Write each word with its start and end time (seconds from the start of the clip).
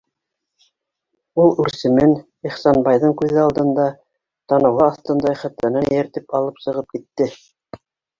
Ул 1.41 1.51
үрсемен 1.63 2.13
Ихсанбайҙың 2.49 3.13
күҙе 3.19 3.37
алдында, 3.41 3.85
танауы 4.53 4.81
аҫтында 4.87 5.35
ихатанан 5.37 5.87
эйәртеп 5.91 6.35
алып 6.41 6.63
сығып 6.67 6.89
китте! 6.97 7.29